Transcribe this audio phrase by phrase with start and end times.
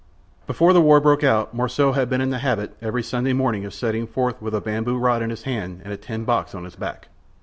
[0.47, 3.71] Before the war broke out Morissot had been in the habit, every Sunday morning, of
[3.75, 6.75] setting forth with a bamboo rod in his hand and a tin box on his
[6.75, 7.09] back.